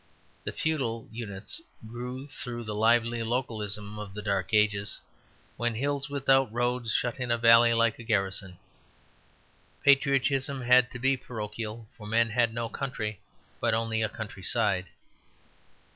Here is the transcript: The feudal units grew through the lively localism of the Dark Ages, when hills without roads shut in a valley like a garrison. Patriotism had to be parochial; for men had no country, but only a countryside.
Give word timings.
The 0.45 0.51
feudal 0.51 1.07
units 1.11 1.61
grew 1.87 2.25
through 2.27 2.63
the 2.63 2.73
lively 2.73 3.21
localism 3.21 3.99
of 3.99 4.15
the 4.15 4.23
Dark 4.23 4.51
Ages, 4.51 4.99
when 5.57 5.75
hills 5.75 6.09
without 6.09 6.51
roads 6.51 6.91
shut 6.91 7.19
in 7.19 7.29
a 7.29 7.37
valley 7.37 7.71
like 7.75 7.99
a 7.99 8.03
garrison. 8.03 8.57
Patriotism 9.83 10.61
had 10.61 10.89
to 10.89 10.97
be 10.97 11.17
parochial; 11.17 11.87
for 11.99 12.07
men 12.07 12.31
had 12.31 12.51
no 12.51 12.67
country, 12.67 13.21
but 13.59 13.75
only 13.75 14.01
a 14.01 14.09
countryside. 14.09 14.87